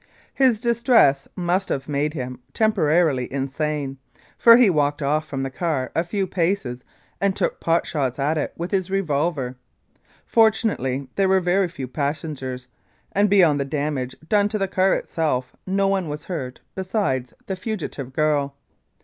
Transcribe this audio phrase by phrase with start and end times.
[0.33, 3.99] His distress must have made him temporarily insane,
[4.35, 6.83] for he walked off from the car a few paces
[7.21, 9.57] and took pot shots at it with his revolver.
[10.25, 12.65] Fortunately there were very few passengers,
[13.11, 17.55] and beyond the damage done to the car itself no one was hurt besides the
[17.55, 18.55] fugitive girl.